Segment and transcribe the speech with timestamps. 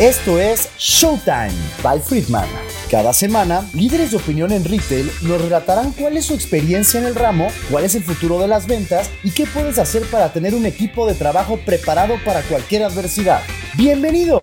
[0.00, 1.50] Esto es Showtime
[1.82, 2.48] by Friedman.
[2.88, 7.16] Cada semana, líderes de opinión en retail nos relatarán cuál es su experiencia en el
[7.16, 10.66] ramo, cuál es el futuro de las ventas y qué puedes hacer para tener un
[10.66, 13.42] equipo de trabajo preparado para cualquier adversidad.
[13.76, 14.40] Bienvenido.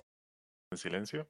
[0.70, 1.26] En silencio.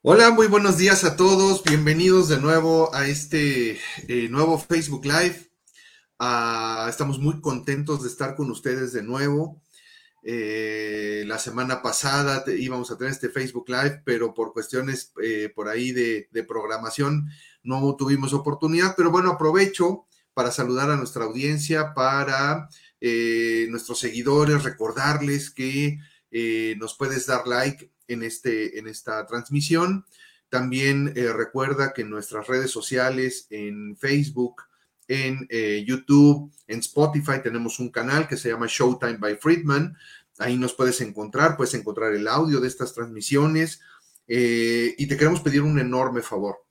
[0.00, 1.62] Hola, muy buenos días a todos.
[1.62, 3.78] Bienvenidos de nuevo a este
[4.08, 5.50] eh, nuevo Facebook Live.
[6.18, 9.60] Ah, estamos muy contentos de estar con ustedes de nuevo.
[10.26, 15.68] Eh, la semana pasada íbamos a tener este Facebook Live, pero por cuestiones eh, por
[15.68, 17.28] ahí de, programación
[17.62, 18.94] no tuvimos oportunidad.
[18.96, 25.98] Pero bueno, aprovecho para saludar a nuestra audiencia, para eh, nuestros seguidores, recordarles que
[26.78, 30.04] nos puedes dar like en, este, en esta transmisión.
[30.48, 34.62] También recuerda que en nuestras redes sociales, en Facebook,
[35.06, 35.46] en
[35.86, 39.96] YouTube, en Spotify tenemos un canal que se llama Showtime by Friedman.
[40.38, 43.80] Ahí nos puedes encontrar, puedes encontrar el audio de estas transmisiones
[44.26, 46.64] eh, y te queremos pedir un enorme favor.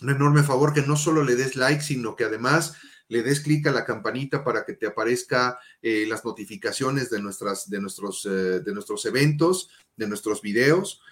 [0.00, 2.76] Un enorme favor que no solo le des like, sino que además
[3.08, 7.68] le des clic a la campanita para que te aparezca eh, las notificaciones de, nuestras,
[7.68, 11.02] de, nuestros, de nuestros eventos, de nuestros videos.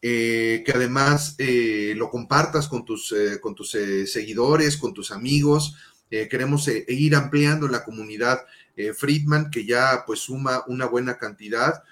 [0.00, 5.74] que además lo compartas con tus, con tus seguidores, con tus amigos,
[6.10, 8.40] eh, queremos eh, ir ampliando la comunidad
[8.88, 11.82] eh, Friedman, que ya pues suma una buena cantidad,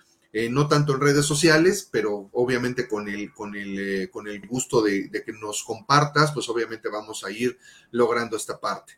[0.50, 5.11] no tanto en redes sociales, pero obviamente con el, con el, con el gusto de,
[5.11, 7.58] que nos compartas, pues obviamente vamos a ir
[7.91, 8.92] logrando esta parte.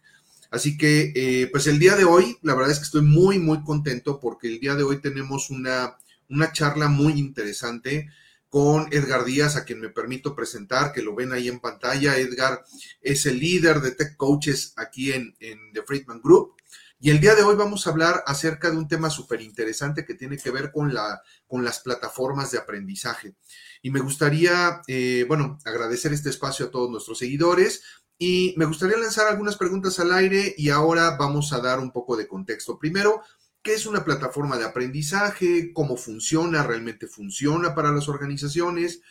[0.50, 4.20] Así que, pues el día de hoy, la verdad es que estoy muy, muy contento
[4.20, 5.97] porque el día de hoy tenemos una,
[6.28, 8.10] una charla muy interesante
[8.50, 12.19] con Edgar Díaz, a quien me permito presentar, que lo ven ahí en pantalla.
[12.19, 12.64] Edgar
[13.00, 15.34] es el líder de Tech Coaches aquí en,
[15.72, 16.56] The Friedman Group.
[17.02, 20.14] Y el día de hoy vamos a hablar acerca de un tema súper interesante que
[20.14, 23.34] tiene que ver con, la, con las plataformas de aprendizaje.
[23.80, 27.82] Y me gustaría, eh, bueno, agradecer este espacio a todos nuestros seguidores
[28.18, 32.16] y me gustaría lanzar algunas preguntas al aire y ahora vamos a dar un poco
[32.16, 32.78] de contexto.
[32.78, 33.22] Primero,
[33.62, 35.75] ¿Qué es una plataforma de aprendizaje?
[35.75, 36.62] ¿Cómo funciona?
[36.62, 39.02] ¿Realmente funciona para las organizaciones?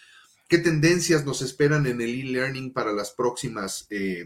[0.47, 4.25] ¿Qué tendencias nos esperan en el e-learning para las próximas, eh,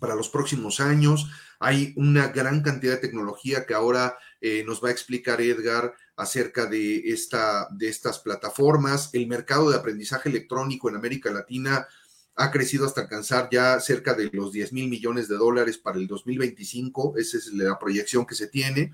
[0.00, 1.30] para los próximos años?
[1.58, 6.66] Hay una gran cantidad de tecnología que ahora eh, nos va a explicar Edgar acerca
[6.66, 9.10] de, esta, de estas plataformas.
[9.12, 11.86] El mercado de aprendizaje electrónico en América Latina
[12.36, 16.06] ha crecido hasta alcanzar ya cerca de los 10 mil millones de dólares para el
[16.06, 17.16] 2025.
[17.16, 18.92] Esa es la proyección que se tiene.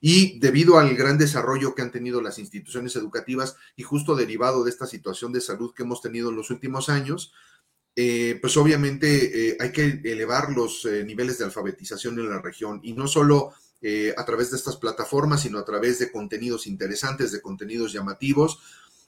[0.00, 4.70] Y debido al gran desarrollo que han tenido las instituciones educativas y justo derivado de
[4.70, 7.32] esta situación de salud que hemos tenido en los últimos años,
[7.98, 12.78] eh, pues obviamente eh, hay que elevar los eh, niveles de alfabetización en la región
[12.82, 13.54] y no solo
[14.16, 18.58] a través de estas plataformas, sino a través de contenidos interesantes, de contenidos llamativos.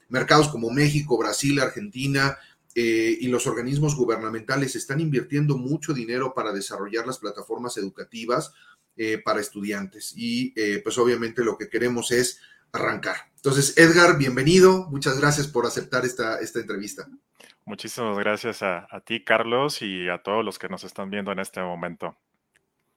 [0.07, 2.37] Mercados como México, Brasil, Argentina
[2.75, 8.53] y los organismos gubernamentales están invirtiendo mucho dinero para desarrollar las plataformas educativas
[9.25, 10.13] para estudiantes.
[10.15, 12.39] Y pues obviamente lo que queremos es
[12.71, 13.17] arrancar.
[13.35, 14.87] Entonces, Edgar, bienvenido.
[14.89, 17.09] Muchas gracias por aceptar esta, esta entrevista.
[17.69, 21.61] Muchísimas gracias a, ti, Carlos, y a todos los que nos están viendo en este
[21.61, 22.17] momento.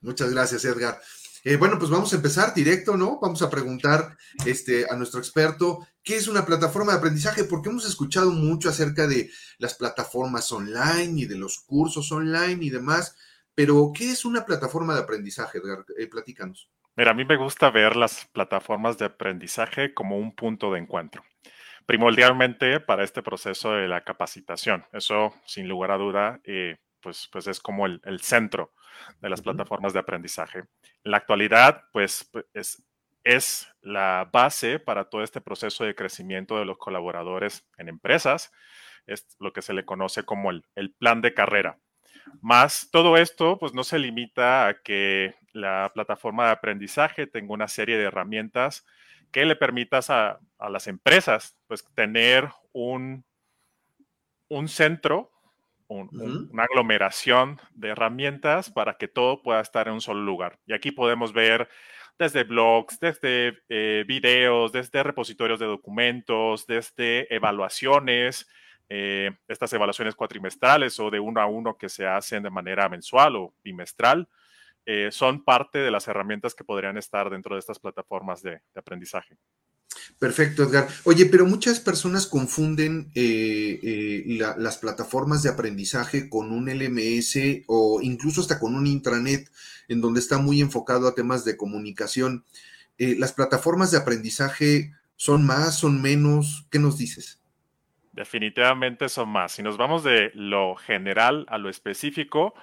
[0.01, 0.99] Muchas gracias, Edgar.
[1.45, 3.21] Eh, bueno, pues vamos a empezar directo, ¿no?
[3.21, 4.17] Vamos a preguntar
[4.47, 9.07] este, a nuestro experto qué es una plataforma de aprendizaje, porque hemos escuchado mucho acerca
[9.07, 13.15] de las plataformas online y de los cursos online y demás,
[13.55, 15.85] pero, ¿qué es una plataforma de aprendizaje, Edgar?
[15.99, 16.71] Eh, platícanos.
[16.97, 21.23] Mira, a mí me gusta ver las plataformas de aprendizaje como un punto de encuentro,
[21.87, 24.85] primordialmente para este proceso de la capacitación.
[24.93, 28.73] Eso, sin lugar a duda, eh, pues, pues es como el, centro
[29.21, 30.61] de las plataformas de aprendizaje.
[31.05, 32.83] En la actualidad, pues es,
[33.25, 38.53] es la base para todo este proceso de crecimiento de los colaboradores en empresas,
[39.07, 41.79] es lo que se le conoce como el, el plan de carrera
[42.41, 47.69] más todo esto, pues no se limita a que la plataforma de aprendizaje tenga una
[47.69, 48.87] serie de herramientas
[49.33, 53.25] que le permitas a, las empresas, pues tener un,
[54.49, 55.33] un centro,
[55.89, 60.59] una aglomeración de herramientas para que todo pueda estar en un solo lugar.
[60.65, 61.69] Y aquí podemos ver
[62.19, 68.49] desde blogs, desde eh, videos, desde repositorios de documentos, desde evaluaciones,
[68.89, 73.37] eh, estas evaluaciones cuatrimestrales o de uno a uno que se hacen de manera mensual
[73.37, 74.29] o bimestral,
[74.87, 79.37] eh, son parte de las herramientas que podrían estar dentro de estas plataformas de, aprendizaje.
[80.19, 80.89] Perfecto, Edgar.
[81.05, 84.25] Oye, pero muchas personas confunden eh,
[84.57, 89.51] las plataformas de aprendizaje con un LMS o incluso hasta con un intranet,
[89.89, 92.45] en donde está muy enfocado a temas de comunicación.
[92.99, 94.93] las plataformas de aprendizaje
[95.23, 96.67] ¿Son más, son menos?
[96.69, 97.39] ¿Qué nos dices?
[98.13, 99.53] Definitivamente son más.
[99.53, 102.55] Si nos vamos de lo general a lo específico,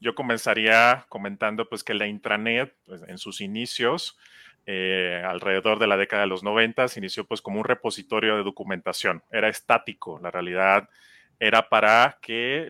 [0.00, 4.18] yo comenzaría comentando pues que la intranet pues, en sus inicios,
[4.66, 8.42] eh, alrededor de la década de los 90, se inició pues como un repositorio de
[8.42, 9.22] documentación.
[9.32, 10.90] Era estático, la realidad
[11.40, 12.68] era para que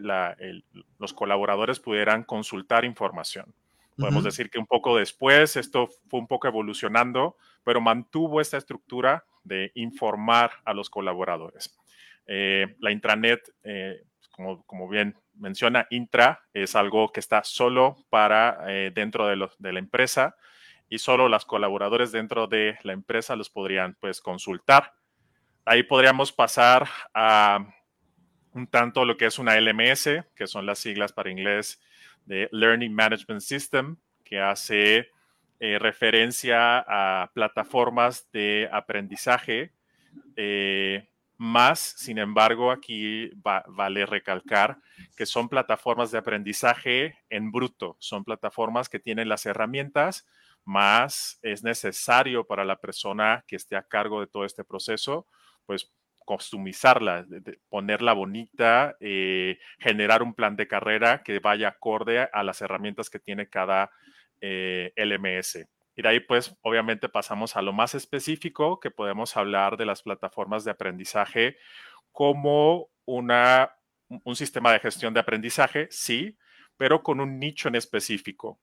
[0.98, 3.52] los colaboradores pudieran consultar información.
[3.96, 9.24] Podemos decir que un poco después esto fue un poco evolucionando, pero mantuvo esta estructura
[9.42, 11.76] de informar a los colaboradores.
[12.28, 18.92] Eh, la intranet, eh, como, bien menciona, intra es algo que está solo para eh,
[18.94, 20.36] dentro de, de, la empresa
[20.88, 24.92] y solo los colaboradores dentro de la empresa los podrían pues consultar.
[25.64, 27.66] Ahí podríamos pasar a
[28.52, 31.80] un tanto lo que es una LMS, que son las siglas para inglés
[32.26, 35.10] de Learning Management System, que hace
[35.60, 39.72] eh, referencia a plataformas de aprendizaje.
[40.36, 41.08] Eh,
[41.38, 43.30] más, sin embargo, aquí
[43.68, 44.78] vale recalcar
[45.16, 50.26] que son plataformas de aprendizaje en bruto, son plataformas que tienen las herramientas,
[50.64, 55.26] más es necesario para la persona que esté a cargo de todo este proceso,
[55.64, 55.92] pues
[56.24, 57.24] customizarla,
[57.70, 63.18] ponerla bonita, eh, generar un plan de carrera que vaya acorde a las herramientas que
[63.18, 63.90] tiene cada
[64.42, 65.66] eh, LMS.
[65.98, 70.04] Y de ahí, pues, obviamente pasamos a lo más específico, que podemos hablar de las
[70.04, 71.56] plataformas de aprendizaje
[72.12, 73.74] como una,
[74.08, 76.38] un sistema de gestión de aprendizaje, sí,
[76.76, 78.60] pero con un nicho en específico.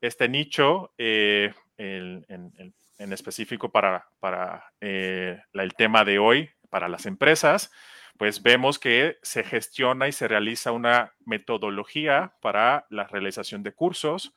[0.00, 7.70] Este nicho, eh, en, específico para, para el tema de hoy, para las empresas,
[8.16, 14.34] pues vemos que se gestiona y se realiza una metodología para la realización de cursos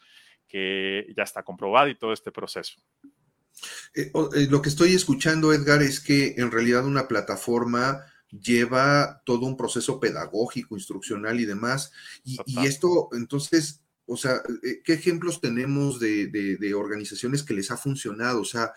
[0.52, 2.74] que ya está comprobada y todo este proceso.
[3.96, 9.46] Eh, eh, lo que estoy escuchando, Edgar, es que en realidad una plataforma lleva todo
[9.46, 11.92] un proceso pedagógico, instruccional y demás.
[12.24, 17.78] Y, esto, entonces, o sea, eh, ¿qué ejemplos tenemos de, de, organizaciones que les ha
[17.78, 18.42] funcionado?
[18.42, 18.74] O sea,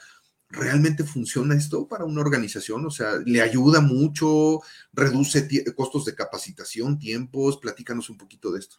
[0.49, 2.87] ¿realmente funciona esto para una organización?
[2.87, 4.61] O sea, ¿le ayuda mucho?
[4.93, 7.59] ¿Reduce costos de capacitación, tiempos?
[7.59, 8.77] Platícanos un poquito de esto.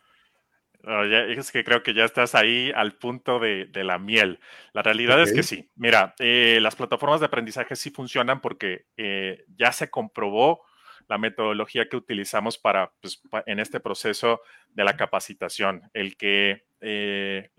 [0.86, 4.40] Es que creo que ya estás ahí al punto de, la miel.
[4.74, 5.70] La realidad es que sí.
[5.76, 10.64] Mira, eh, las plataformas de aprendizaje sí funcionan porque eh, ya se comprobó
[11.08, 15.90] la metodología que utilizamos para, pues, en este proceso de la capacitación.
[15.94, 17.50] El que eh,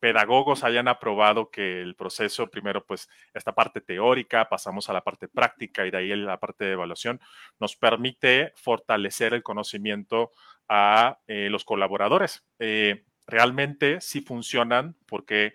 [0.00, 5.28] pedagogos hayan aprobado que el proceso, primero, pues esta parte teórica, pasamos a la parte
[5.28, 7.20] práctica y de ahí la parte de evaluación,
[7.60, 10.32] nos permite fortalecer el conocimiento
[10.70, 12.44] a eh, los colaboradores.
[12.60, 15.54] Eh, realmente sí funcionan porque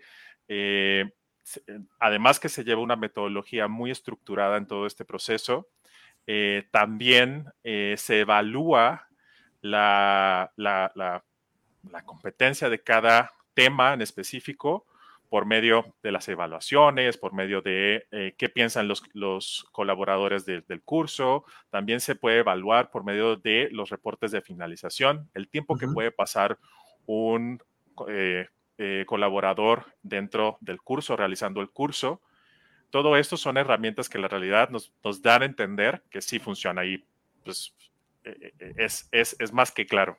[0.50, 1.10] eh,
[2.00, 5.70] además que se lleva una metodología muy estructurada en todo este proceso,
[6.72, 9.08] también se evalúa
[9.62, 11.24] la, la
[12.04, 14.88] competencia de cada tema en específico
[15.36, 21.44] por medio de las evaluaciones, por medio de eh, qué piensan los, colaboradores del curso.
[21.70, 26.12] También se puede evaluar por medio de los reportes de finalización, el tiempo que puede
[26.14, 26.58] pasar
[27.06, 27.62] un
[28.08, 28.48] eh,
[28.78, 32.22] eh, colaborador dentro del curso, realizando el curso.
[32.90, 37.04] Todo esto son herramientas que la realidad nos, dan a entender que sí funciona y
[37.44, 37.76] pues
[38.78, 40.18] es, es más que claro.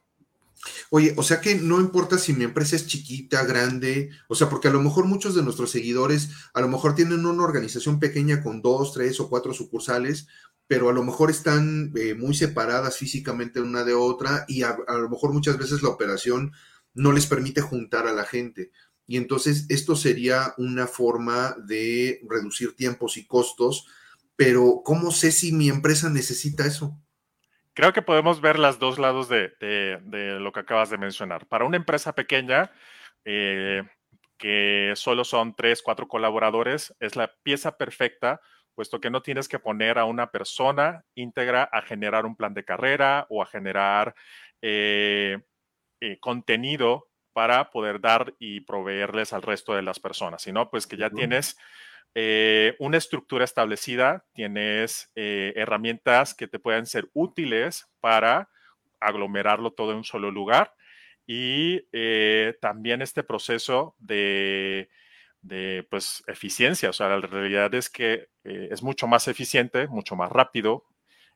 [0.91, 4.69] Oye, o sea que no importa si mi empresa es chiquita, grande, o sea, porque
[4.69, 8.63] a lo mejor muchos de nuestros seguidores a lo mejor tienen una organización pequeña con
[8.63, 10.27] dos, tres o cuatro sucursales,
[10.67, 15.09] pero a lo mejor están eh, muy separadas físicamente una de otra y a, lo
[15.09, 16.53] mejor muchas veces la operación
[16.95, 18.73] no les permite juntar a la gente.
[19.07, 23.87] Y entonces esto sería una forma de reducir tiempos y costos,
[24.35, 26.99] pero ¿cómo sé si mi empresa necesita eso?
[27.77, 30.01] Creo que podemos ver los dos lados de,
[30.41, 31.47] lo que acabas de mencionar.
[31.47, 32.73] Para una empresa pequeña,
[33.25, 33.83] eh,
[34.39, 38.41] que solo son tres, cuatro colaboradores, es la pieza perfecta,
[38.75, 42.65] puesto que no tienes que poner a una persona íntegra a generar un plan de
[42.65, 44.15] carrera o a generar
[44.63, 45.39] eh,
[46.01, 50.97] eh, contenido para poder dar y proveerles al resto de las personas, sino pues que
[50.97, 51.59] ya tienes
[52.15, 58.49] eh, una estructura establecida, tienes eh, herramientas que te pueden ser útiles para
[59.01, 60.73] aglomerarlo todo en un solo lugar
[61.27, 64.89] y eh, también este proceso de,
[65.91, 66.91] pues, eficiencia.
[66.91, 70.85] O sea, la realidad es que es mucho más eficiente, mucho más rápido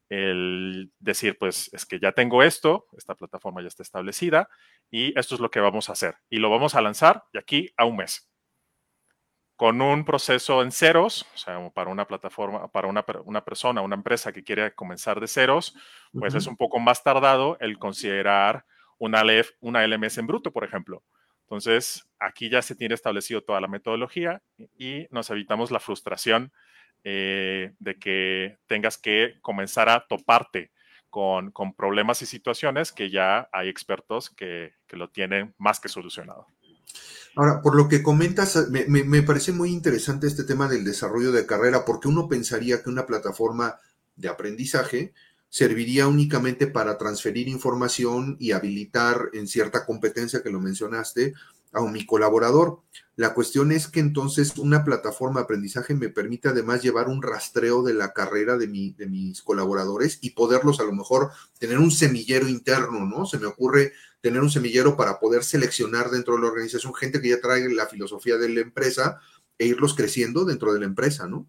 [0.09, 4.49] el decir, pues es que ya tengo esto, esta plataforma ya está establecida
[4.91, 7.71] y esto es lo que vamos a hacer y lo vamos a lanzar de aquí
[7.77, 8.30] a un mes
[9.61, 13.95] con un proceso en ceros, o sea, para una plataforma, para una, una persona, una
[13.95, 15.77] empresa que quiere comenzar de ceros,
[16.15, 18.65] pues es un poco más tardado el considerar
[18.97, 19.23] una,
[19.61, 21.05] una LMS en bruto, por ejemplo.
[21.43, 24.41] Entonces, aquí ya se tiene establecido toda la metodología
[24.79, 26.55] y nos evitamos la frustración
[27.05, 30.73] eh, de que tengas que comenzar a toparte
[31.11, 36.47] con, problemas y situaciones que ya hay expertos que, que lo tienen más que solucionado.
[37.37, 41.85] Ahora, por lo que comentas, me, parece muy interesante este tema del desarrollo de carrera,
[41.85, 43.79] porque uno pensaría que una plataforma
[44.17, 45.15] de aprendizaje
[45.49, 51.35] serviría únicamente para transferir información y habilitar en cierta competencia que lo mencionaste
[51.73, 52.81] a mi colaborador.
[53.17, 57.83] La cuestión es que entonces una plataforma de aprendizaje me permite además llevar un rastreo
[57.83, 61.91] de la carrera de, mi, de mis colaboradores y poderlos a lo mejor tener un
[61.91, 63.27] semillero interno, ¿no?
[63.27, 67.31] Se me ocurre tener un semillero para poder seleccionar dentro de la organización gente que
[67.31, 69.21] ya trae la filosofía de la empresa
[69.59, 71.47] e irlos creciendo dentro de la empresa, ¿no?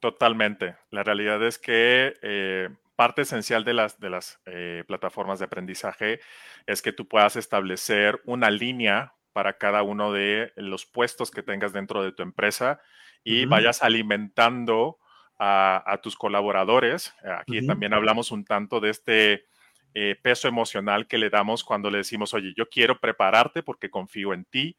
[0.00, 0.76] Totalmente.
[0.90, 6.20] La realidad es que eh, parte esencial de las, de las eh, plataformas de aprendizaje
[6.66, 11.72] es que tú puedas establecer una línea para cada uno de los puestos que tengas
[11.72, 12.80] dentro de tu empresa
[13.22, 14.98] y vayas alimentando
[15.38, 17.14] a, tus colaboradores.
[17.38, 19.46] Aquí también hablamos un tanto de este
[19.94, 24.32] eh, peso emocional que le damos cuando le decimos, oye, yo quiero prepararte porque confío
[24.32, 24.76] en ti,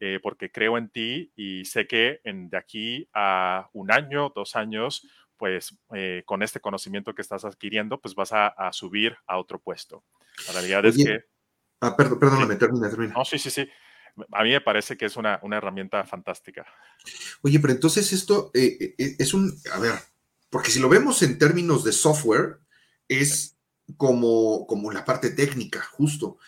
[0.00, 4.56] eh, porque creo en ti y sé que en, de aquí a un año, dos
[4.56, 9.60] años, pues eh, con este conocimiento que estás adquiriendo, pues vas a, subir a otro
[9.60, 10.04] puesto.
[10.46, 11.24] La realidad es que...
[11.80, 13.14] Ah, perdón, perdóname, termina, termina.
[13.14, 13.68] No, sí, sí, sí.
[14.30, 16.64] A mí me parece que es una, una herramienta fantástica.
[17.42, 19.94] Oye, pero entonces esto es un, a ver,
[20.50, 22.58] porque si lo vemos en términos de software,
[23.08, 23.58] es
[23.96, 26.38] como, como la parte técnica, justo,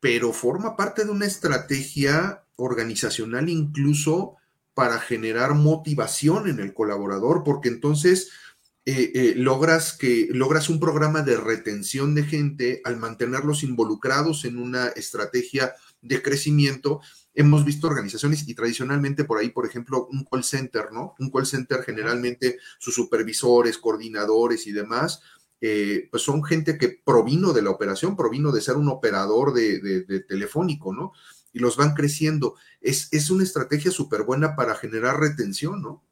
[0.00, 4.36] pero forma parte de una estrategia organizacional incluso
[4.74, 8.30] para generar motivación en el colaborador, porque entonces
[8.86, 14.58] eh, eh, logras que logras un programa de retención de gente al mantenerlos involucrados en
[14.58, 17.00] una estrategia de crecimiento.
[17.32, 21.14] Hemos visto organizaciones y tradicionalmente por ahí, por ejemplo, un call center, ¿no?
[21.18, 25.22] Un call center generalmente sus supervisores, coordinadores y demás
[25.66, 30.20] eh, pues son gente que provino de la operación, provino de ser un operador de,
[30.28, 31.12] telefónico, ¿no?
[31.54, 32.56] Y los van creciendo.
[32.82, 36.04] Es, es una estrategia súper buena para generar retención, ¿no?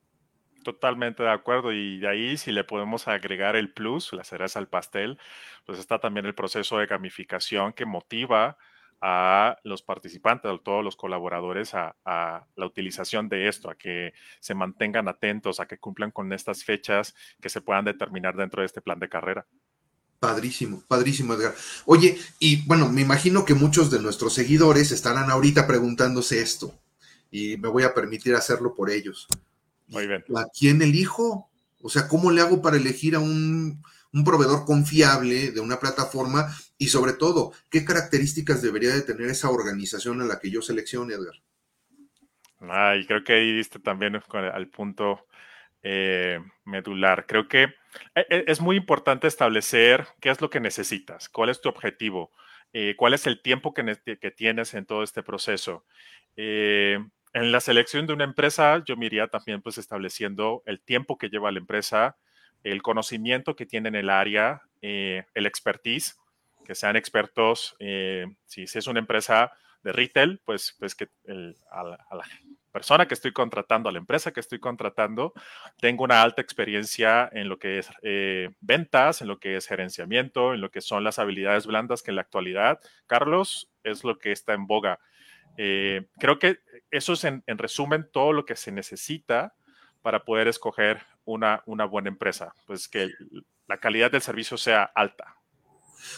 [0.65, 1.71] Totalmente de acuerdo.
[1.71, 5.19] Y de ahí, si le podemos agregar el plus, la cereza al pastel,
[5.67, 8.57] pues está también el proceso de gamificación que motiva
[9.05, 14.55] a los participantes, a todos los colaboradores, a, la utilización de esto, a que se
[14.55, 18.81] mantengan atentos, a que cumplan con estas fechas que se puedan determinar dentro de este
[18.81, 19.45] plan de carrera.
[20.21, 21.53] Padrísimo, padrísimo, Edgar.
[21.85, 26.73] Oye, y bueno, me imagino que muchos de nuestros seguidores estarán ahorita preguntándose esto,
[27.29, 29.27] y me voy a permitir hacerlo por ellos.
[29.89, 30.25] Muy bien.
[30.37, 31.51] ¿A quién elijo?
[31.81, 33.83] O sea, ¿cómo le hago para elegir a un,
[34.13, 39.51] un proveedor confiable de una plataforma y sobre todo, ¿qué características debería de tener esa
[39.51, 41.37] organización a la que yo seleccione, Edgar?
[42.59, 45.29] Ah, y creo que ahí diste también al punto
[45.85, 47.27] eh, medular.
[47.27, 47.63] Creo que
[48.17, 52.33] e, e, es muy importante establecer qué es lo que necesitas, cuál es tu objetivo,
[52.73, 53.85] eh, cuál es el tiempo que,
[54.37, 55.87] tienes en todo este proceso.
[56.37, 56.99] Eh,
[57.33, 61.29] en la selección de una empresa, yo me iría también pues estableciendo el tiempo que
[61.29, 62.17] lleva la empresa,
[62.65, 66.19] el conocimiento que tiene en el área, el expertise
[66.65, 69.53] que sean expertos, eh, si, es una empresa
[69.83, 71.09] de retail, pues, pues que
[71.71, 72.25] a, la,
[72.73, 75.33] persona que estoy contratando, a la empresa que estoy contratando,
[75.79, 80.55] tengo una alta experiencia en lo que es eh, ventas, en lo que es gerenciamiento,
[80.55, 84.33] en lo que son las habilidades blandas que en la actualidad, Carlos, es lo que
[84.33, 84.99] está en boga.
[85.59, 89.55] Eh, creo que eso es en, resumen todo lo que se necesita
[90.01, 93.11] para poder escoger una, una buena empresa, pues que
[93.67, 95.37] la calidad del servicio sea alta.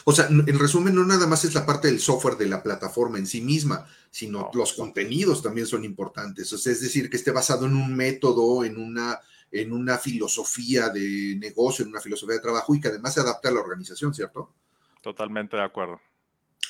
[0.05, 3.19] O sea, en resumen, no nada más es la parte del software de la plataforma
[3.19, 6.53] en sí misma, sino los contenidos también son importantes.
[6.53, 9.19] O sea, es decir, que esté basado en un método, en una,
[9.51, 13.49] en una filosofía de negocio, en una filosofía de trabajo y que además se adapte
[13.49, 14.53] a la organización, ¿cierto?
[15.01, 16.01] Totalmente de acuerdo.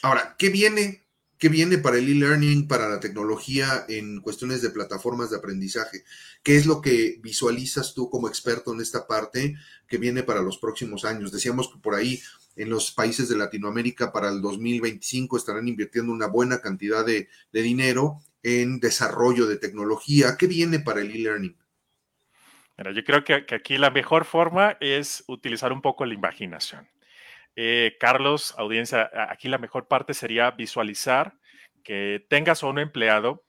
[0.02, 1.03] Ahora, ¿qué viene?
[1.38, 6.04] ¿Qué viene para el e-learning, para la tecnología en cuestiones de plataformas de aprendizaje?
[6.42, 9.56] ¿Qué es lo que visualizas tú como experto en esta parte
[9.88, 11.32] que viene para los próximos años?
[11.32, 12.20] Decíamos que por ahí
[12.56, 18.20] en los países de Latinoamérica para el 2025 estarán invirtiendo una buena cantidad de, dinero
[18.42, 20.36] en desarrollo de tecnología.
[20.38, 21.56] ¿Qué viene para el e-learning?
[22.76, 26.88] yo creo que, aquí la mejor forma es utilizar un poco la imaginación.
[27.56, 31.34] Eh, Carlos, audiencia, aquí la mejor parte sería visualizar
[31.82, 33.44] que tengas a un empleado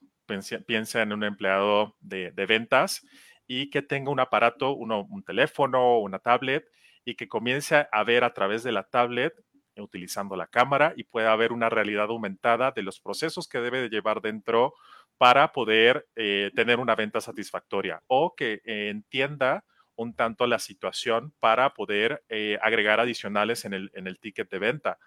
[0.66, 3.06] piensa en un empleado de, ventas
[3.48, 6.66] y que tenga un aparato, un teléfono, una tablet
[7.04, 9.34] y que comience a ver a través de la tablet
[9.78, 13.90] utilizando la cámara y pueda ver una realidad aumentada de los procesos que debe de
[13.90, 14.74] llevar dentro
[15.18, 21.74] para poder eh, tener una venta satisfactoria o que entienda un tanto la situación para
[21.74, 25.00] poder eh, agregar adicionales en el, en el, ticket de venta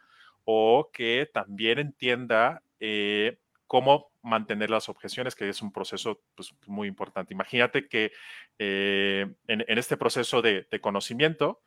[0.45, 6.89] o que también entienda eh, cómo mantener las objeciones, que es un proceso pues, muy
[6.89, 7.35] importante.
[7.35, 8.13] Imagínate que
[8.59, 11.61] en, este proceso de, conocimiento,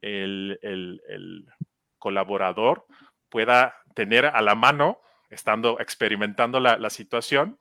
[0.00, 1.46] el, el,
[1.98, 2.86] colaborador
[3.28, 7.58] pueda tener a la mano, estando experimentando la, la situación,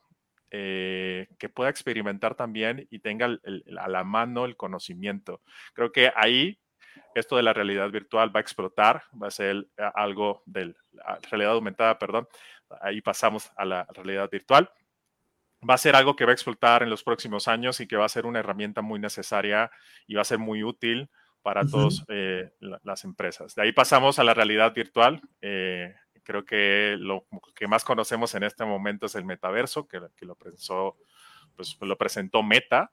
[0.51, 3.25] eh, que pueda experimentar también y tenga
[3.79, 5.41] a la mano el conocimiento.
[5.73, 6.59] Creo que ahí
[7.15, 11.53] esto de la realidad virtual va a explotar, va a ser algo de la realidad
[11.53, 12.27] aumentada, perdón,
[12.81, 14.69] ahí pasamos a la realidad virtual.
[15.67, 18.05] Va a ser algo que va a explotar en los próximos años y que va
[18.05, 19.71] a ser una herramienta muy necesaria
[20.05, 21.09] y va a ser muy útil
[21.41, 23.55] para todas eh, las empresas.
[23.55, 25.21] De ahí pasamos a la realidad virtual.
[25.41, 25.95] Eh,
[26.27, 30.97] Creo que lo que más conocemos en este momento es el metaverso, que, lo, presentó,
[31.55, 32.91] pues, lo presentó Meta.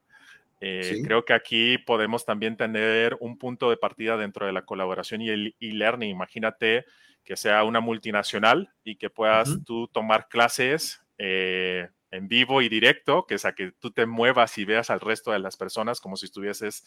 [0.61, 5.19] Eh, creo que aquí podemos también tener un punto de partida dentro de la colaboración
[5.21, 6.11] y el e-learning.
[6.11, 6.85] Imagínate
[7.25, 13.25] que sea una multinacional y que puedas tú tomar clases eh, en vivo y directo,
[13.27, 16.27] que sea que tú te muevas y veas al resto de las personas como si
[16.27, 16.85] estuvieses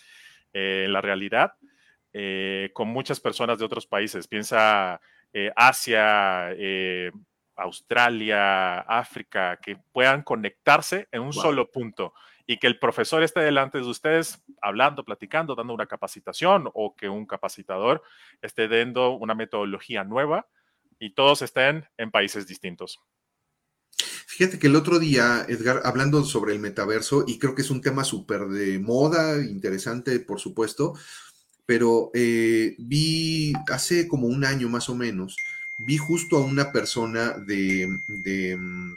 [0.54, 1.52] eh, en la realidad,
[2.72, 4.26] con muchas personas de otros países.
[4.26, 4.98] Piensa
[5.32, 7.10] eh, Asia, eh,
[7.56, 12.14] Australia, África, que puedan conectarse en un solo punto
[12.46, 17.08] y que el profesor esté delante de ustedes hablando, platicando, dando una capacitación o que
[17.08, 18.02] un capacitador
[18.40, 20.46] esté dando una metodología nueva
[20.98, 23.00] y todos estén en países distintos.
[24.26, 27.80] Fíjate que el otro día, Edgar, hablando sobre el metaverso, y creo que es un
[27.80, 30.94] tema súper de moda, interesante, por supuesto,
[31.68, 35.36] pero eh, vi hace como un año más o menos,
[35.86, 37.86] vi justo a una persona de,
[38.56, 38.94] mm,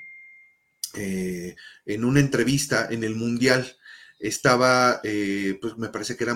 [0.93, 1.55] eh,
[1.85, 3.75] en una entrevista en el Mundial.
[4.21, 6.33] Estaba, eh, pues me parece que era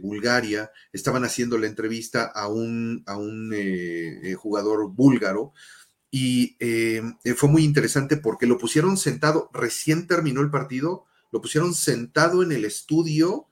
[0.00, 3.52] Bulgaria, estaban haciendo la entrevista a un, a un
[4.36, 5.52] jugador búlgaro
[6.12, 6.56] y
[7.34, 12.52] fue muy interesante porque lo pusieron sentado, recién terminó el partido, lo pusieron sentado en
[12.52, 13.48] el estudio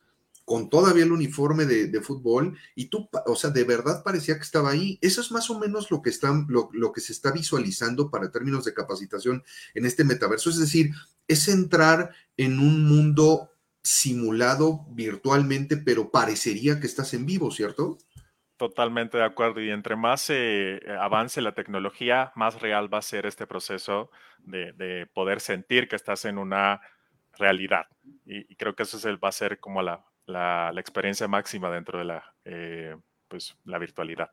[0.49, 4.71] con todavía el uniforme de, fútbol y tú, o sea, de verdad parecía que estaba
[4.71, 4.99] ahí.
[5.03, 8.65] Eso es más o menos lo que, están, lo, que se está visualizando para términos
[8.65, 10.49] de capacitación en este metaverso.
[10.49, 10.93] Es decir,
[11.29, 13.51] es entrar en un mundo
[13.83, 17.99] simulado virtualmente, pero parecería que estás en vivo, ¿cierto?
[18.57, 19.61] Totalmente de acuerdo.
[19.61, 25.07] Y entre más eh, avance la tecnología, más real va a ser este proceso de,
[25.13, 26.81] poder sentir que estás en una
[27.35, 27.87] realidad.
[28.25, 29.83] Y, creo que eso es el, va a ser como
[30.29, 32.95] la, experiencia máxima dentro de la, eh,
[33.29, 34.31] pues, la virtualidad.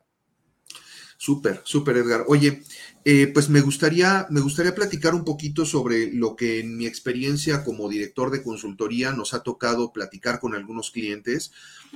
[1.18, 2.24] Súper, súper Edgar.
[2.28, 2.62] Oye,
[3.02, 7.64] eh, pues me gustaría, me gustaría platicar un poquito sobre lo que en mi experiencia
[7.64, 11.52] como director de consultoría nos ha tocado platicar con algunos clientes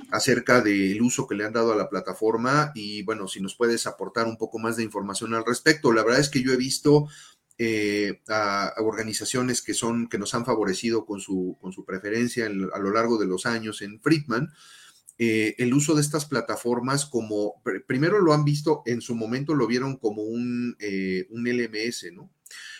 [0.09, 3.85] acerca del uso que le han dado a la plataforma y bueno, si nos puedes
[3.85, 5.93] aportar un poco más de información al respecto.
[5.93, 7.07] La verdad es que yo he visto
[7.63, 12.79] eh, a, organizaciones que son, que nos han favorecido con su, con su preferencia a
[12.79, 14.51] lo largo de los años en Friedman,
[15.19, 19.67] eh, el uso de estas plataformas como, primero lo han visto, en su momento lo
[19.67, 22.31] vieron como un, eh, un LMS, ¿no?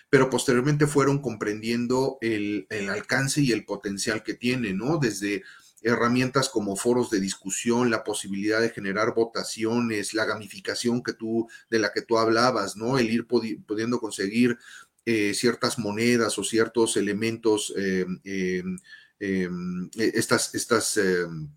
[0.10, 4.98] Pero posteriormente fueron comprendiendo el, el, alcance y el potencial que tiene, ¿no?
[4.98, 5.44] Desde
[5.82, 11.80] herramientas como foros de discusión, la posibilidad de generar votaciones, la gamificación que tú, de
[11.80, 12.98] la que tú hablabas, ¿no?
[12.98, 14.58] El ir pudiendo conseguir
[15.06, 18.78] eh, ciertas monedas o ciertos elementos, eh, em,
[19.20, 21.50] em, e, estas, estas em,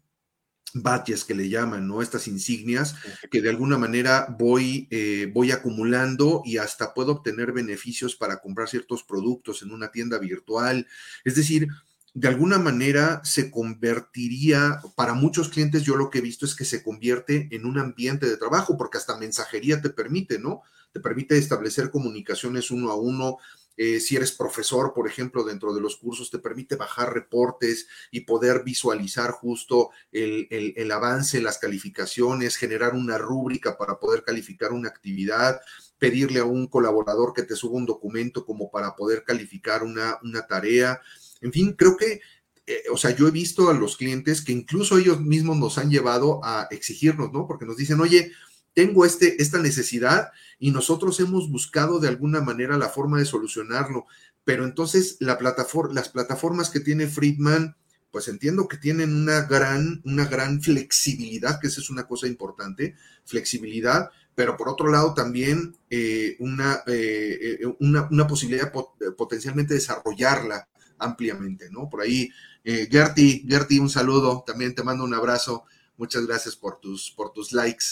[0.75, 2.03] badges que le llaman, ¿no?
[2.03, 2.97] Estas insignias
[3.31, 8.69] que de alguna manera voy, eh, voy acumulando y hasta puedo obtener beneficios para comprar
[8.69, 10.87] ciertos productos en una tienda virtual.
[11.25, 11.69] Es decir,
[12.14, 16.64] de alguna manera se convertiría, para muchos clientes yo lo que he visto es que
[16.64, 20.62] se convierte en un ambiente de trabajo, porque hasta mensajería te permite, ¿no?
[20.92, 23.38] Te permite establecer comunicaciones uno a uno.
[23.77, 28.20] Eh, si eres profesor, por ejemplo, dentro de los cursos, te permite bajar reportes y
[28.20, 34.88] poder visualizar justo el, el avance, las calificaciones, generar una rúbrica para poder calificar una
[34.88, 35.61] actividad,
[35.98, 40.46] pedirle a un colaborador que te suba un documento como para poder calificar una, una
[40.46, 41.00] tarea.
[41.45, 42.21] En fin, creo que,
[42.67, 45.91] eh, o sea, yo he visto a los clientes que incluso ellos mismos nos han
[45.91, 47.47] llevado a exigirnos, ¿no?
[47.47, 48.33] Porque nos dicen, oye,
[48.73, 54.07] tengo este, esta necesidad y nosotros hemos buscado de alguna manera la forma de solucionarlo.
[54.43, 57.77] Pero entonces la plataforma, las plataformas que tiene Friedman,
[58.11, 62.95] pues entiendo que tienen una gran, una gran flexibilidad, que esa es una cosa importante,
[63.27, 68.73] flexibilidad, pero por otro lado también eh, eh, una, una, posibilidad
[69.17, 71.89] potencialmente desarrollarla ampliamente, ¿no?
[71.89, 72.31] Por ahí,
[72.65, 75.65] Gertie, Gertie, un saludo, también te mando un abrazo,
[75.97, 77.85] muchas gracias por tus, por tus likes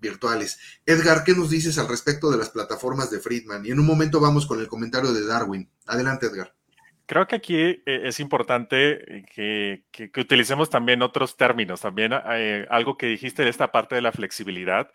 [0.00, 0.58] virtuales.
[0.86, 3.64] Edgar, ¿qué nos dices al respecto de las plataformas de Friedman?
[3.66, 5.68] Y en un momento vamos con el comentario de Darwin.
[5.86, 6.54] Adelante, Edgar.
[7.06, 13.42] Creo que aquí es importante que, que, utilicemos también otros términos, también algo que dijiste
[13.42, 14.92] de esta parte de la flexibilidad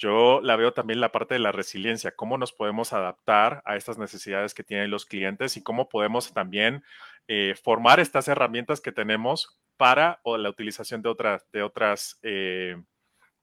[0.00, 3.98] yo la veo también la parte de la resiliencia, cómo nos podemos adaptar a estas
[3.98, 6.82] necesidades que tienen los clientes y cómo podemos también
[7.28, 12.82] eh, formar estas herramientas que tenemos para o la utilización de otras, de otras, eh,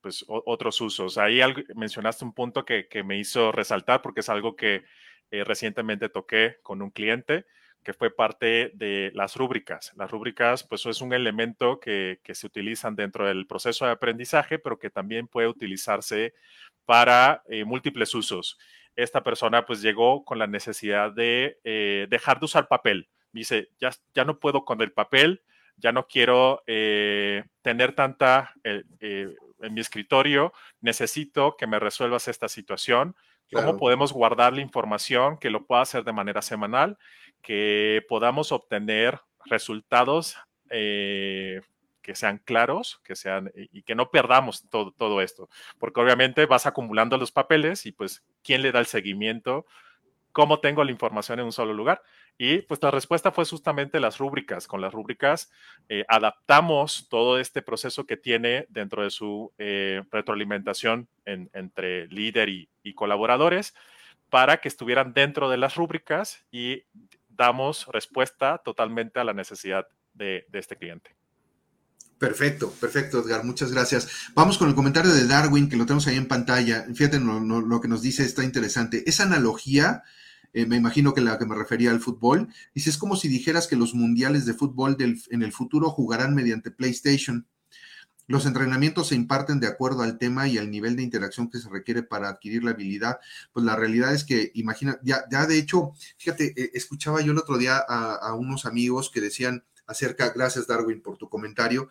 [0.02, 1.20] pues otros usos.
[1.20, 1.42] Ahí
[1.76, 4.84] mencionaste un punto que, me hizo resaltar porque es algo que
[5.30, 7.46] eh, recientemente toqué con un cliente
[7.88, 9.94] que fue parte de las rúbricas.
[9.96, 14.78] Las rúbricas, pues es un elemento que, se utilizan dentro del proceso de aprendizaje, pero
[14.78, 16.34] que también puede utilizarse
[16.84, 18.60] para eh, múltiples usos.
[18.98, 23.08] Esta persona pues llegó con la necesidad de eh, dejar de usar papel.
[23.32, 25.42] Dice, ya, ya no puedo con el papel,
[25.78, 33.16] ya no quiero eh, tener tanta en mi escritorio, necesito que me resuelvas esta situación.
[33.54, 36.98] ¿Cómo podemos guardar la información que lo pueda hacer de manera semanal?
[37.42, 40.38] Que podamos obtener resultados
[40.70, 41.62] eh,
[42.02, 46.66] que sean claros, que sean y que no perdamos todo, todo esto, porque obviamente vas
[46.66, 49.66] acumulando los papeles y pues quién le da el seguimiento,
[50.38, 52.04] cómo tengo la información en un solo lugar.
[52.38, 54.68] Y pues la respuesta fue justamente las rúbricas.
[54.68, 55.52] Con las rúbricas
[55.90, 62.70] eh, adaptamos todo este proceso que tiene dentro de su eh, retroalimentación entre líder y,
[62.94, 63.74] colaboradores
[64.30, 66.84] para que estuvieran dentro de las rúbricas y
[67.38, 71.16] damos respuesta totalmente a la necesidad de, este cliente.
[72.18, 74.32] Perfecto, perfecto, Edgar, muchas gracias.
[74.34, 76.86] Vamos con el comentario de Darwin, que lo tenemos ahí en pantalla.
[76.94, 79.08] Fíjate lo, que nos dice, está interesante.
[79.08, 80.04] Esa analogía,
[80.54, 83.68] eh, me imagino que la que me refería al fútbol, dice, es como si dijeras
[83.68, 87.48] que los mundiales de fútbol en el futuro jugarán mediante PlayStation.
[88.28, 91.70] Los entrenamientos se imparten de acuerdo al tema y al nivel de interacción que se
[91.70, 93.20] requiere para adquirir la habilidad.
[93.54, 97.38] Pues la realidad es que, imagina, ya, ya de hecho, fíjate, eh, escuchaba yo el
[97.38, 101.88] otro día a, unos amigos que decían acerca, gracias Darwin por tu comentario,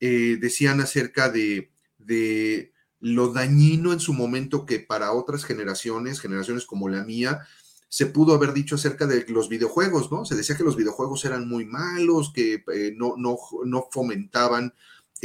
[0.00, 6.64] eh, decían acerca de, de lo dañino en su momento que para otras generaciones, generaciones
[6.64, 7.46] como la mía,
[7.90, 10.24] se pudo haber dicho acerca de los videojuegos, ¿no?
[10.24, 14.74] Se decía que los videojuegos eran muy malos, que eh, no, no, no fomentaban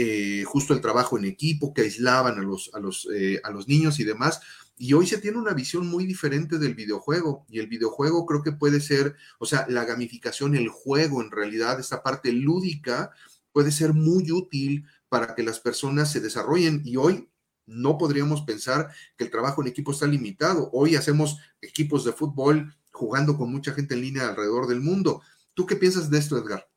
[0.02, 3.68] eh, justo el trabajo en equipo, que aislaban a los, a, los, eh, a los
[3.68, 4.40] niños y demás.
[4.78, 7.46] Y hoy se tiene una visión muy diferente del videojuego.
[7.50, 11.82] Y el videojuego creo que puede ser, o sea, la gamificación, el juego en realidad,
[11.82, 13.12] esta parte lúdica,
[13.52, 16.82] puede ser muy útil para que las personas se desarrollen.
[16.86, 17.28] Y hoy
[17.66, 20.70] no podríamos pensar que el trabajo en equipo está limitado.
[20.72, 25.22] Hoy hacemos equipos de fútbol jugando con mucha gente en línea alrededor del mundo.
[25.54, 26.69] ¿Tú qué piensas de esto, Edgar?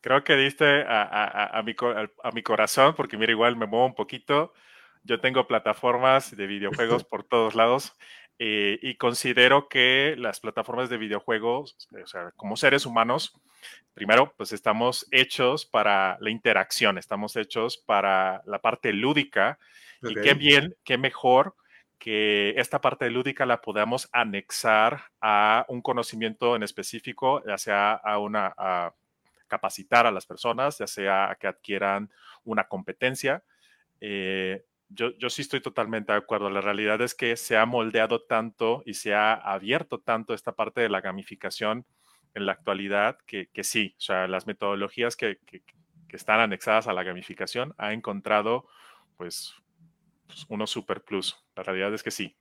[0.00, 1.74] Creo que diste a, mi,
[2.22, 4.52] a, mi, corazón, porque mira, igual me muevo un poquito.
[5.02, 7.96] Yo tengo plataformas de videojuegos por todos lados
[8.42, 13.38] eh, y considero que las plataformas de videojuegos, o sea, como seres humanos,
[13.92, 19.58] primero, pues estamos hechos para la interacción, estamos hechos para la parte lúdica
[20.02, 21.54] y qué bien, qué mejor
[21.98, 28.18] que esta parte lúdica la podamos anexar a un conocimiento en específico, ya sea a
[28.18, 28.54] una
[29.50, 32.10] capacitar a las personas, ya sea que adquieran
[32.44, 33.44] una competencia.
[34.00, 36.48] Eh, yo, yo, sí estoy totalmente de acuerdo.
[36.48, 40.80] La realidad es que se ha moldeado tanto y se ha abierto tanto esta parte
[40.80, 41.84] de la gamificación
[42.34, 45.62] en la actualidad que, que sí, o sea, las metodologías que, que,
[46.10, 48.66] están anexadas a la gamificación ha encontrado
[49.16, 49.54] pues,
[50.26, 51.36] pues uno super plus.
[51.54, 52.36] La realidad es que sí.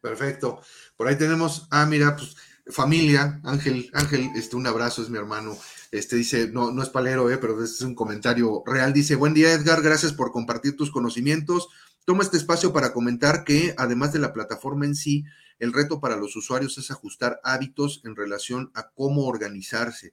[0.00, 0.62] Perfecto.
[0.96, 2.36] Por ahí tenemos, ah, mira, pues
[2.68, 5.56] familia, Ángel, Ángel, este, un abrazo, es mi hermano.
[5.96, 8.92] Este dice, no, no es palero, eh, pero este es un comentario real.
[8.92, 11.68] Dice, buen día, Edgar, gracias por compartir tus conocimientos.
[12.04, 15.24] Toma este espacio para comentar que, además de la plataforma en sí,
[15.58, 20.12] el reto para los usuarios es ajustar hábitos en relación a cómo organizarse.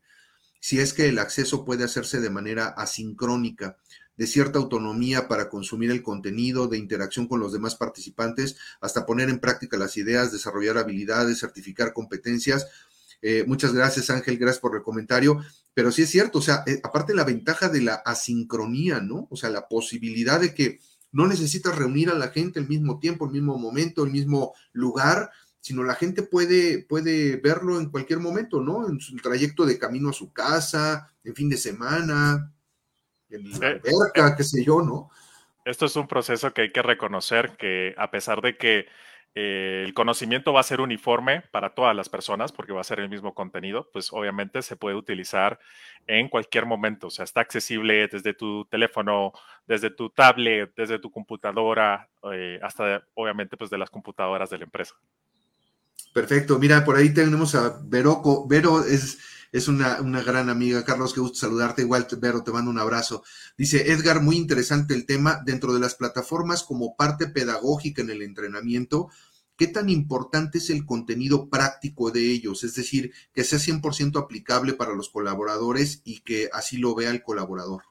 [0.62, 3.76] Si es que el acceso puede hacerse de manera asincrónica,
[4.16, 9.30] de cierta autonomía para consumir el contenido, de interacción con los demás participantes, hasta poner
[9.30, 12.68] en práctica las ideas, desarrollar habilidades, certificar competencias.
[13.26, 15.42] Eh, muchas gracias, Ángel, gracias por el comentario.
[15.74, 19.28] Pero sí es cierto, o sea, eh, aparte la ventaja de la asincronía, ¿no?
[19.32, 20.80] O sea, la posibilidad de que
[21.14, 25.32] no necesitas reunir a la gente al mismo tiempo, el mismo momento, el mismo lugar,
[25.62, 28.90] sino la gente puede, puede verlo en cualquier momento, ¿no?
[28.90, 32.52] En su trayecto de camino a su casa, en fin de semana,
[33.30, 35.10] en la alberca, qué sé yo, ¿no?
[35.64, 38.88] Esto es un proceso que hay que reconocer que a pesar de que
[39.36, 43.00] eh, el conocimiento va a ser uniforme para todas las personas porque va a ser
[43.00, 45.60] el mismo contenido, pues obviamente se puede utilizar
[46.06, 49.34] en cualquier momento, o sea, está accesible desde tu teléfono,
[49.66, 54.66] desde tu tablet, desde tu computadora, eh, hasta obviamente pues de las computadoras de la
[54.66, 54.94] empresa.
[56.14, 59.18] Perfecto, mira, por ahí tenemos a Veroco, Vero es
[59.54, 60.84] es una, gran amiga.
[60.84, 61.84] Carlos, qué gusto saludarte.
[61.84, 63.24] Igual, Vero, te mando un abrazo.
[63.56, 65.42] Dice Edgar, muy interesante el tema.
[65.46, 69.10] Dentro de las plataformas como parte pedagógica en el entrenamiento,
[69.56, 72.64] ¿qué tan importante es el contenido práctico de ellos?
[72.64, 77.22] Es decir, que sea 100% aplicable para los colaboradores y que así lo vea el
[77.22, 77.84] colaborador.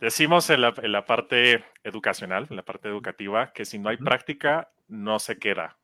[0.00, 5.18] Decimos en la, parte educacional, en la parte educativa, que si no hay práctica, no
[5.18, 5.76] se queda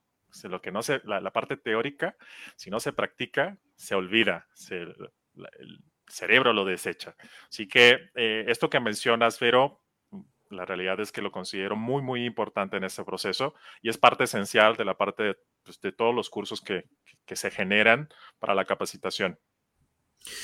[0.45, 2.17] lo que no se, la, parte teórica,
[2.57, 7.17] si no se practica, se olvida, el cerebro lo desecha.
[7.49, 9.83] Así que eh, esto que mencionas, Vero,
[10.51, 14.25] la realidad es que lo considero muy, muy importante en este proceso y es parte
[14.25, 16.85] esencial de la parte de, pues, todos los cursos que,
[17.25, 19.39] que se generan para la capacitación.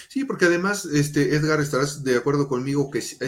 [0.08, 3.18] Sí, porque además, este, Edgar, estarás de acuerdo conmigo que es,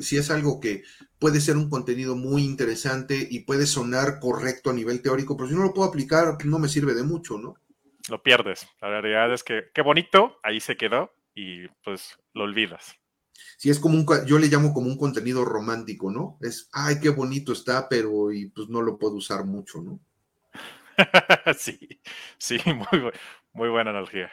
[0.00, 0.84] si es algo que
[1.18, 5.54] puede ser un contenido muy interesante y puede sonar correcto a nivel teórico, pero si
[5.54, 7.54] no lo puedo aplicar, no me sirve de mucho, ¿no?
[8.08, 8.68] Lo pierdes.
[8.80, 12.96] La realidad es que qué bonito, ahí se quedó y pues lo olvidas.
[13.56, 16.38] Sí, es como un, yo le llamo como un contenido romántico, ¿no?
[16.40, 20.00] Es, ay, qué bonito está, pero y pues no lo puedo usar mucho, ¿no?
[21.58, 22.00] sí,
[22.38, 23.10] sí, muy,
[23.52, 24.30] muy buena analogía.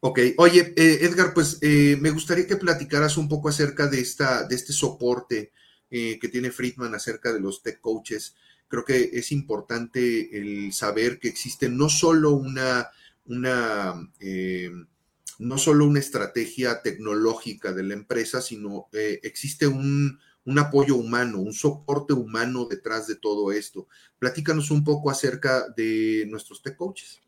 [0.00, 4.46] Ok, oye, eh, Edgar, pues eh, me gustaría que platicaras un poco acerca de, esta,
[4.46, 5.52] de este soporte
[5.90, 8.36] eh, que tiene Friedman acerca de los tech coaches.
[8.68, 12.90] Creo que es importante el saber que existe no solo una,
[13.24, 13.94] una
[15.38, 21.54] no solo una estrategia tecnológica de la empresa, sino existe un, un apoyo humano, un
[21.54, 23.88] soporte humano detrás de todo esto.
[24.18, 27.20] Platícanos un poco acerca de nuestros tech coaches.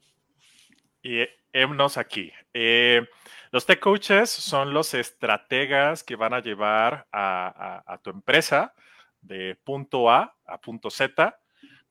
[1.52, 2.32] Hemnos aquí.
[2.54, 3.06] Eh,
[3.50, 8.74] los tech coaches son los estrategas que van a llevar a, tu empresa
[9.20, 11.38] de punto A a punto Z,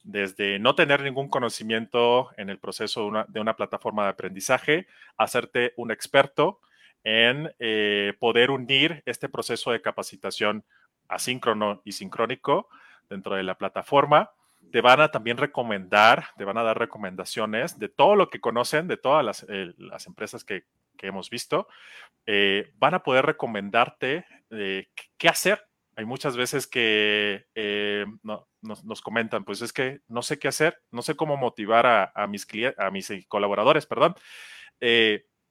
[0.03, 5.91] desde no tener ningún conocimiento en el proceso de una, plataforma de aprendizaje, hacerte un
[5.91, 6.61] experto
[7.03, 10.63] en eh, poder unir este proceso de capacitación
[11.07, 12.69] asíncrono y sincrónico
[13.09, 14.31] dentro de la plataforma
[14.71, 18.87] te van a también recomendar, te van a dar recomendaciones de todo lo que conocen,
[18.87, 19.73] de todas las, eh,
[20.05, 20.63] empresas que,
[21.01, 21.67] hemos visto.
[22.25, 25.65] Eh, van a poder recomendarte eh, qué hacer.
[25.95, 27.45] Hay muchas veces que
[28.21, 32.45] nos, comentan, pues es que no sé qué hacer, no sé cómo motivar a, mis,
[32.77, 34.15] a mis colaboradores, perdón.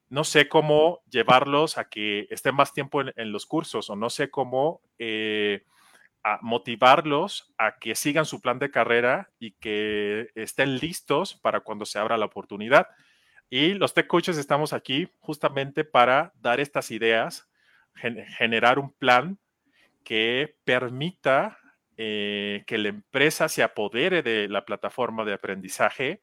[0.09, 4.11] no sé cómo llevarlos a que estén más tiempo en, en los cursos o no
[4.11, 4.81] sé cómo
[6.23, 11.85] a motivarlos a que sigan su plan de carrera y que estén listos para cuando
[11.85, 12.87] se abra la oportunidad.
[13.49, 17.49] Y los tech coaches estamos aquí justamente para dar estas ideas,
[18.37, 19.39] generar un plan
[20.03, 21.57] que permita
[21.97, 26.21] eh, que la empresa se apodere de la plataforma de aprendizaje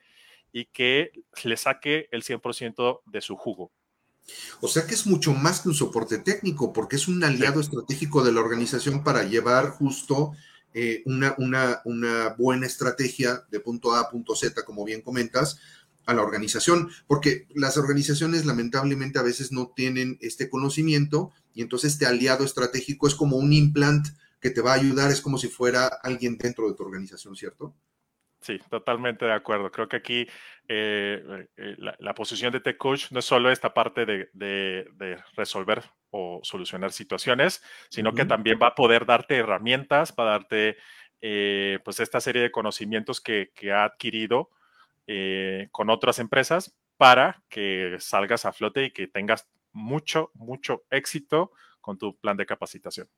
[0.53, 1.13] y que
[1.45, 3.73] le saque el 100% de su jugo.
[4.61, 8.25] O sea que es mucho más que un soporte técnico, porque es un aliado estratégico
[8.25, 10.33] de la organización para llevar justo
[10.75, 15.59] eh, una, una, una, buena estrategia de punto A a punto Z, como bien comentas,
[16.07, 21.95] a la organización, porque las organizaciones lamentablemente a veces no tienen este conocimiento y entonces
[21.95, 24.07] este aliado estratégico es como un implant
[24.41, 27.75] que te va a ayudar, es como si fuera alguien dentro de tu organización, ¿cierto?
[28.41, 29.73] Sí, totalmente de acuerdo.
[29.73, 30.27] Creo que aquí
[30.69, 36.41] eh, eh, la, posición de Tech Coach no es solo esta parte de, resolver o
[36.43, 40.77] solucionar situaciones, sino que también va a poder darte herramientas, va a darte
[41.21, 44.51] eh, pues esta serie de conocimientos que, que ha adquirido
[45.71, 51.97] con otras empresas para que salgas a flote y que tengas mucho, mucho éxito con
[51.97, 53.09] tu plan de capacitación.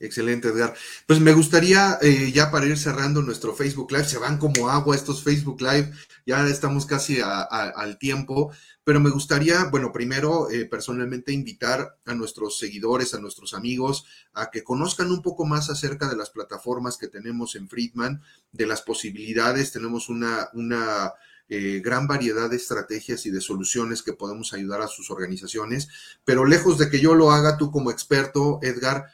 [0.00, 0.74] Excelente, Edgar.
[1.06, 4.96] Pues me gustaría, eh, ya para ir cerrando nuestro Facebook Live, se van como agua
[4.96, 5.92] estos Facebook Live,
[6.26, 8.50] ya estamos casi al tiempo,
[8.82, 14.50] pero me gustaría, bueno, primero eh, personalmente invitar a nuestros seguidores, a nuestros amigos, a
[14.50, 18.82] que conozcan un poco más acerca de las plataformas que tenemos en Friedman, de las
[18.82, 21.12] posibilidades, tenemos una, una
[21.48, 25.88] eh, gran variedad de estrategias y de soluciones que podemos ayudar a sus organizaciones,
[26.24, 29.12] pero lejos de que yo lo haga tú como experto, Edgar,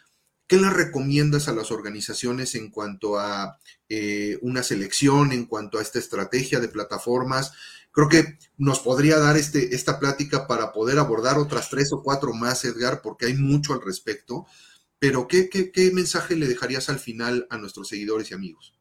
[0.51, 5.83] ¿qué le recomiendas a las organizaciones en cuanto a eh, una selección, en cuanto a
[5.83, 7.53] esta estrategia de plataformas?
[7.93, 12.33] Creo que nos podría dar este, esta plática para poder abordar otras tres o cuatro
[12.33, 14.45] más, Edgar, porque hay mucho al respecto.
[14.99, 18.75] Pero, ¿qué, qué mensaje le dejarías al final a nuestros seguidores y amigos?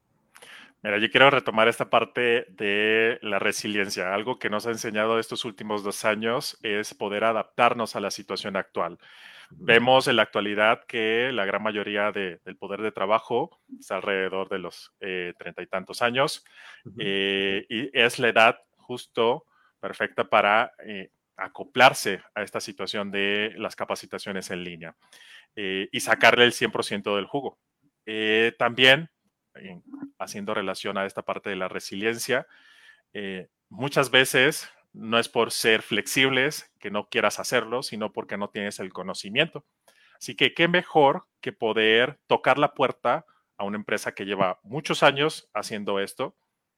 [0.82, 4.12] Mira, yo quiero retomar esta parte de la resiliencia.
[4.16, 8.56] Algo que nos ha enseñado estos últimos dos años es poder adaptarnos a la situación
[8.56, 8.98] actual.
[9.52, 14.60] Vemos en la actualidad que la gran mayoría del poder de trabajo está alrededor de
[14.60, 16.46] los eh, treinta y tantos años
[17.00, 19.46] eh, y es la edad justo
[19.80, 24.96] perfecta para eh, acoplarse a esta situación de las capacitaciones en línea
[25.56, 27.60] y sacarle el 100% del jugo.
[28.58, 29.10] también
[30.20, 32.48] haciendo relación a esta parte de la resiliencia,
[33.14, 38.50] eh, muchas veces no es por ser flexibles que no quieras hacerlo, sino porque no
[38.50, 39.66] tienes el conocimiento.
[40.18, 43.26] Así que qué mejor que poder tocar la puerta
[43.58, 46.36] a una empresa que lleva muchos años haciendo esto,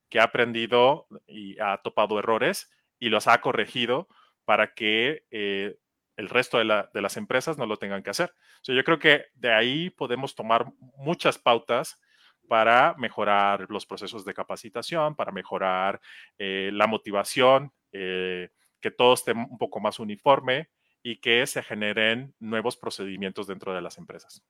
[0.10, 2.70] que ha aprendido y ha topado errores
[3.00, 4.08] y los ha corregido
[4.46, 5.78] para que eh,
[6.18, 8.34] el resto de, las empresas no lo tengan que hacer.
[8.64, 12.00] yo creo que de ahí podemos tomar muchas pautas
[12.48, 16.02] para mejorar los procesos de capacitación, para mejorar
[16.38, 18.50] eh, la motivación, eh,
[18.80, 20.70] que todo esté un poco más uniforme
[21.04, 24.44] y que se generen nuevos procedimientos dentro de las empresas.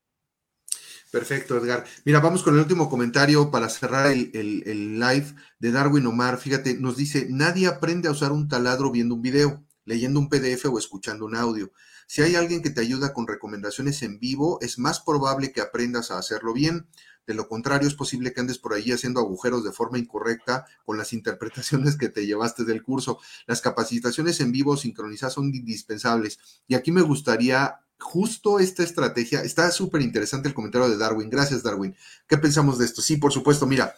[1.12, 1.86] Perfecto, Edgar.
[2.06, 6.38] Mira, vamos con el último comentario para cerrar el, el, live de Darwin Omar.
[6.38, 10.65] Fíjate, nos dice, nadie aprende a usar un taladro viendo un video, leyendo un PDF
[10.65, 11.71] o escuchando un audio.
[12.12, 16.12] Si hay alguien que te ayuda con recomendaciones en vivo, es más probable que aprendas
[16.12, 16.86] a hacerlo bien.
[17.26, 20.97] De lo contrario, es posible que andes por ahí haciendo agujeros de forma incorrecta con
[20.97, 23.19] las interpretaciones que te llevaste del curso.
[23.47, 26.38] Las capacitaciones en vivo sincronizadas son indispensables.
[26.67, 29.41] Y aquí me gustaría justo esta estrategia.
[29.41, 31.30] Está súper interesante el comentario de Darwin.
[31.30, 31.95] Gracias, Darwin.
[32.28, 33.02] ¿Qué pensamos de esto?
[33.02, 33.65] Sí, por supuesto.
[33.65, 33.95] Mira,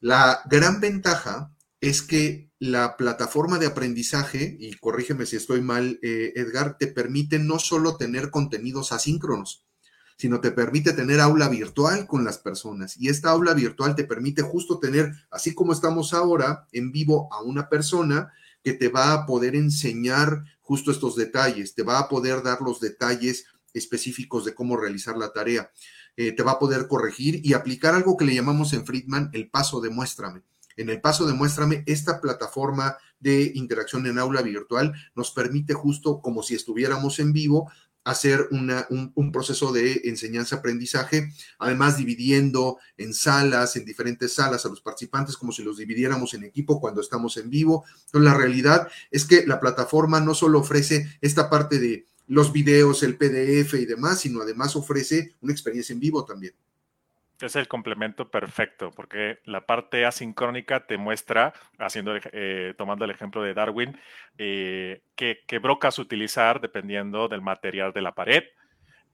[0.00, 6.32] la gran ventaja es que la plataforma de aprendizaje, y corrígeme si estoy mal, eh,
[6.36, 9.66] Edgar, te permite no solo tener contenidos asíncronos,
[10.16, 12.96] sino te permite tener aula virtual con las personas.
[12.96, 17.42] Y esta aula virtual te permite justo tener, así como estamos ahora, en vivo a
[17.42, 22.44] una persona que te va a poder enseñar justo estos detalles, te va a poder
[22.44, 25.72] dar los detalles específicos de cómo realizar la tarea,
[26.16, 29.50] eh, te va a poder corregir y aplicar algo que le llamamos en Friedman el
[29.50, 30.44] paso demuéstrame.
[30.76, 36.42] En el paso demuéstrame, esta plataforma de interacción en aula virtual nos permite justo como
[36.42, 37.70] si estuviéramos en vivo
[38.04, 45.36] hacer un, proceso de enseñanza-aprendizaje, además dividiendo en salas, en diferentes salas a los participantes,
[45.36, 47.84] como si los dividiéramos en equipo cuando estamos en vivo.
[48.06, 53.02] Entonces, la realidad es que la plataforma no solo ofrece esta parte de los videos,
[53.02, 56.54] el PDF y demás, sino además ofrece una experiencia en vivo también.
[57.42, 63.42] Es el complemento perfecto, porque la parte asincrónica te muestra, haciendo, eh, tomando el ejemplo
[63.42, 63.98] de Darwin,
[64.38, 68.44] eh, qué, brocas utilizar dependiendo del material de la pared.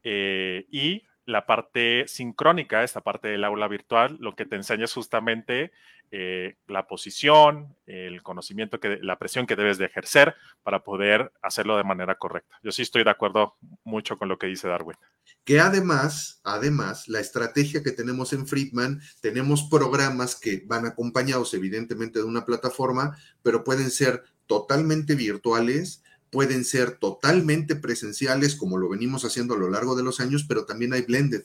[0.05, 4.93] Eh, y la parte sincrónica, esta parte del aula virtual, lo que te enseña es
[4.93, 5.73] justamente
[6.11, 11.77] eh, la posición, el conocimiento, que, la presión que debes de ejercer para poder hacerlo
[11.77, 12.59] de manera correcta.
[12.63, 14.97] Yo sí estoy de acuerdo mucho con lo que dice Darwin.
[15.45, 22.19] Que además, además, la estrategia que tenemos en Friedman, tenemos programas que van acompañados evidentemente
[22.19, 29.25] de una plataforma, pero pueden ser totalmente virtuales, pueden ser totalmente presenciales, como lo venimos
[29.25, 31.45] haciendo a lo largo de los años, pero también hay blended.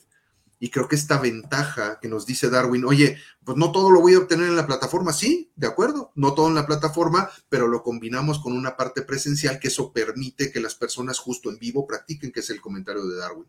[0.58, 4.14] Y creo que esta ventaja que nos dice Darwin, oye, pues no todo lo voy
[4.14, 7.82] a obtener en la plataforma, sí, de acuerdo, no todo en la plataforma, pero lo
[7.82, 12.32] combinamos con una parte presencial que eso permite que las personas justo en vivo practiquen,
[12.32, 13.46] que es el comentario de Darwin.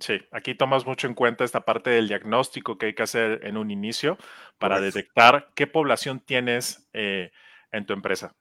[0.00, 3.56] Sí, aquí tomas mucho en cuenta esta parte del diagnóstico que hay que hacer en
[3.56, 4.16] un inicio
[4.58, 7.32] para detectar qué población tienes eh,
[7.72, 8.36] en tu empresa.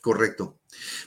[0.00, 0.58] Correcto.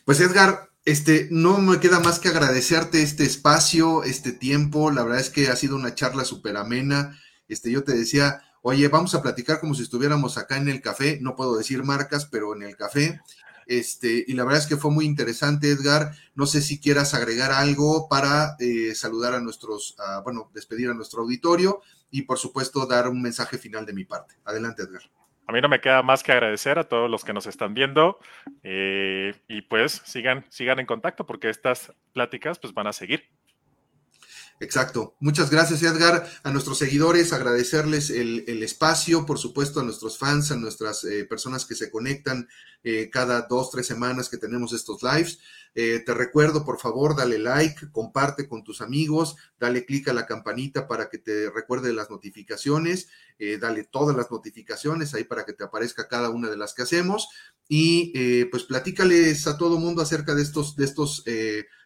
[0.06, 4.91] Pues Edgar, este, no me queda más que agradecerte este espacio, este tiempo.
[4.91, 7.19] La verdad es que ha sido una charla súper amena.
[7.48, 11.17] Este, yo te decía, oye, vamos a platicar como si estuviéramos acá en el café.
[11.21, 13.19] No puedo decir marcas, pero en el café.
[13.65, 16.15] Este, y la verdad es que fue muy interesante, Edgar.
[16.36, 21.24] No sé si quieras agregar algo para eh, saludar a nuestros, bueno, despedir a nuestro
[21.24, 21.82] auditorio
[22.12, 24.36] y por supuesto dar un mensaje final de mi parte.
[24.45, 25.01] Adelante, Edgar.
[25.48, 28.20] A mí no me queda más que agradecer a todos los que nos están viendo
[28.64, 33.30] eh, y pues sigan, sigan en contacto porque estas pláticas pues van a seguir.
[34.62, 35.16] Exacto.
[35.20, 36.30] Muchas gracias, Edgar.
[36.43, 41.66] A nuestros seguidores, agradecerles el, espacio, por supuesto, a nuestros fans, a nuestras eh, personas
[41.66, 42.47] que se conectan
[42.82, 45.39] eh, cada dos, tres semanas que tenemos estos lives.
[45.74, 50.26] Eh, te recuerdo, por favor, dale like, comparte con tus amigos, dale clic a la
[50.26, 53.10] campanita para que te recuerde las notificaciones,
[53.60, 57.28] dale todas las notificaciones ahí para que te aparezca cada una de las que hacemos
[57.68, 61.26] y pues platícales a todo mundo acerca de estos, de estos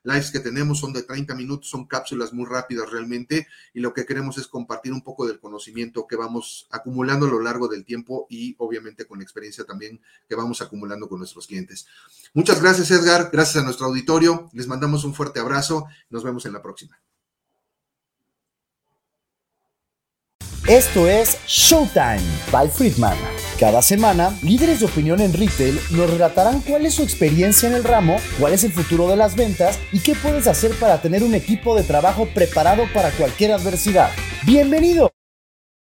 [0.04, 4.06] lives que tenemos, son de 30 minutos, son cápsulas muy rápidas realmente y lo que
[4.06, 8.28] queremos es compartir un poco del conocimiento que vamos acumulando a lo largo del tiempo
[8.30, 11.88] y obviamente con experiencia también que vamos acumulando con nuestros clientes.
[12.34, 16.54] Muchas gracias Edgar, gracias a nuestro auditorio, les mandamos un fuerte abrazo, nos vemos en
[16.54, 17.00] la próxima.
[20.70, 23.18] Esto es Showtime by Friedman.
[23.60, 27.84] Cada semana, líderes de opinión en retail nos relatarán cuál es su experiencia en el
[27.84, 31.34] ramo, cuál es el futuro de las ventas y qué puedes hacer para tener un
[31.34, 34.12] equipo de trabajo preparado para cualquier adversidad.
[34.46, 35.10] ¡Bienvenido!